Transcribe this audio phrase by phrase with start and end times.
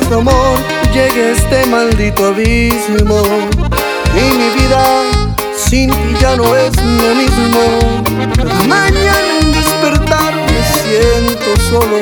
[0.00, 0.58] su amor
[0.94, 3.22] llegue este maldito abismo.
[4.14, 5.02] Y mi vida
[5.56, 7.60] sin ti ya no es lo mismo.
[8.68, 11.98] mañana en despertar me siento solo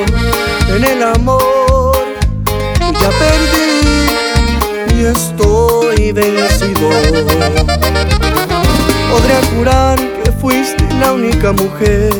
[0.76, 1.96] en el amor.
[2.80, 3.80] Ya perdí
[4.96, 6.90] y estoy vencido.
[9.10, 12.12] Podría jurar que fuiste la única mujer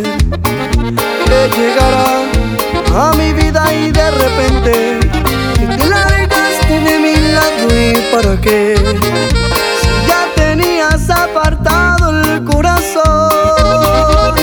[8.31, 14.35] para qué si ya tenías apartado el corazón.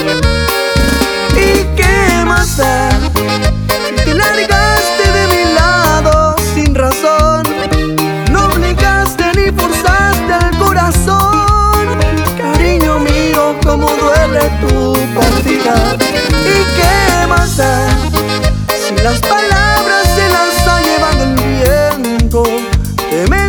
[1.35, 2.89] Y qué más da
[3.79, 7.43] si te largaste de mi lado sin razón
[8.31, 11.97] no obligaste ni forzaste el corazón.
[12.37, 15.95] Cariño mío como duele tu partida.
[16.43, 17.87] Y qué más da
[18.67, 22.43] si las palabras se las ha llevado el viento,
[23.09, 23.46] te mentiría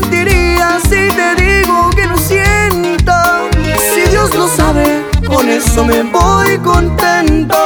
[4.57, 7.57] sabe, con eso me voy contento.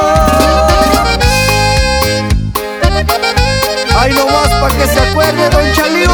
[3.97, 6.11] Ay, no más pa' que se acuerde, don Chalío,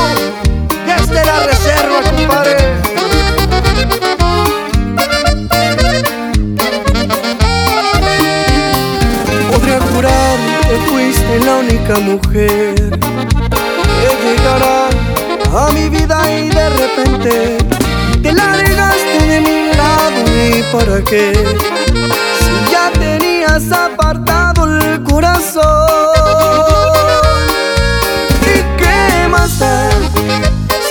[0.88, 2.58] ya está la reserva, compadre.
[9.52, 12.76] Podría jurar que fuiste la única mujer
[14.00, 14.90] que llegará
[15.52, 17.58] a mi vida y de repente
[18.22, 18.69] te largaste
[20.72, 21.34] para qué.
[22.40, 25.64] Si ya tenías apartado el corazón
[28.42, 29.90] y qué más da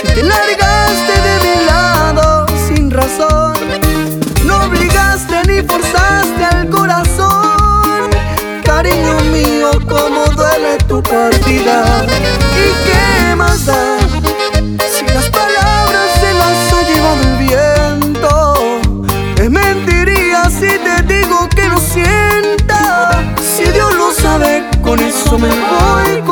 [0.01, 3.53] si te largaste de mi lado sin razón
[4.45, 8.09] no obligaste ni forzaste al corazón.
[8.63, 12.05] Cariño mío como duele tu partida
[24.89, 26.28] con eso me voy